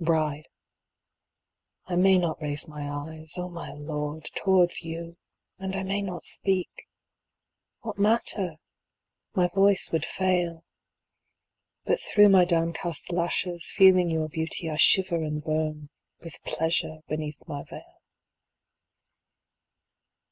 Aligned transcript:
Bride 0.00 0.48
I 1.86 1.94
may 1.94 2.18
not 2.18 2.42
raise 2.42 2.66
my 2.66 2.90
eyes, 2.90 3.34
O 3.38 3.48
my 3.48 3.74
Lord, 3.74 4.24
towards 4.34 4.82
you, 4.82 5.16
And 5.56 5.76
I 5.76 5.84
may 5.84 6.02
not 6.02 6.26
speak: 6.26 6.88
what 7.82 7.96
matter? 7.96 8.56
my 9.36 9.46
voice 9.46 9.90
would 9.92 10.04
fail. 10.04 10.64
But 11.84 12.00
through 12.00 12.30
my 12.30 12.44
downcast 12.44 13.12
lashes, 13.12 13.70
feeling 13.70 14.10
your 14.10 14.28
beauty, 14.28 14.68
I 14.68 14.78
shiver 14.78 15.22
and 15.22 15.44
burn 15.44 15.90
with 16.18 16.42
pleasure 16.42 17.02
beneath 17.06 17.38
my 17.46 17.62
veil. 17.62 18.00